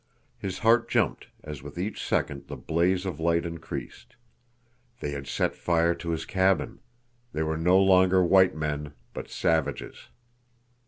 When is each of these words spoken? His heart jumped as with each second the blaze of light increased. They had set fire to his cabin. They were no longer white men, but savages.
His 0.39 0.57
heart 0.65 0.89
jumped 0.89 1.27
as 1.43 1.61
with 1.61 1.77
each 1.77 2.03
second 2.03 2.47
the 2.47 2.55
blaze 2.57 3.05
of 3.05 3.19
light 3.19 3.45
increased. 3.45 4.15
They 4.99 5.11
had 5.11 5.27
set 5.27 5.55
fire 5.55 5.93
to 5.93 6.09
his 6.09 6.25
cabin. 6.25 6.79
They 7.33 7.43
were 7.43 7.55
no 7.55 7.77
longer 7.77 8.25
white 8.25 8.55
men, 8.55 8.93
but 9.13 9.29
savages. 9.29 10.07